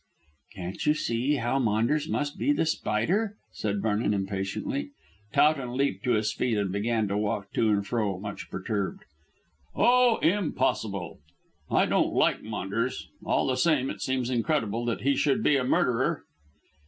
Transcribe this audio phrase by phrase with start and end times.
[0.55, 4.89] "Can't you see that Maunders must be The Spider?" said Vernon impatiently.
[5.31, 9.03] Towton leaped to his feet and began to walk to and fro much perturbed.
[9.75, 11.19] "Oh, impossible!
[11.69, 15.63] I don't like Maunders; all the same, it seems incredible that he should be a
[15.63, 16.23] murderer."